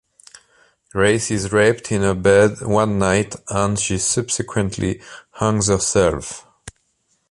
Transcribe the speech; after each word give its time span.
Grace 0.91 1.29
is 1.29 1.51
raped 1.51 1.91
in 1.91 2.01
her 2.01 2.15
bed 2.15 2.61
one 2.63 2.97
night, 2.97 3.35
and 3.49 3.77
she 3.77 3.99
subsequently 3.99 4.99
hangs 5.33 5.67
herself. 5.67 6.47